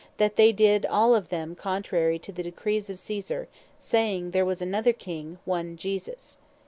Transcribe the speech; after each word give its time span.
7.) 0.13 0.13
"That 0.17 0.35
they 0.35 0.51
did 0.51 0.83
all 0.87 1.13
of 1.13 1.29
them 1.29 1.53
contrary 1.53 2.17
to 2.17 2.31
the 2.31 2.41
decrees 2.41 2.89
of 2.89 2.99
Caesar, 3.01 3.47
saying 3.77 4.31
there 4.31 4.43
was 4.45 4.59
another 4.59 4.93
King, 4.93 5.37
one 5.45 5.77
Jesus. 5.77 6.39